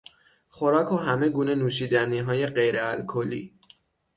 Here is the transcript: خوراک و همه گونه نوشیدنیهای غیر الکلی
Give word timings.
خوراک 0.49 0.91
و 0.91 0.97
همه 0.97 1.29
گونه 1.29 1.55
نوشیدنیهای 1.55 2.47
غیر 2.47 2.75
الکلی 2.79 3.53